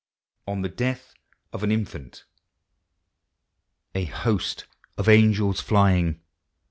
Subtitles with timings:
[0.47, 1.13] ON THE DEATH
[1.53, 2.23] OF AN INFANT.
[3.93, 4.65] A host
[4.97, 6.21] of angels living.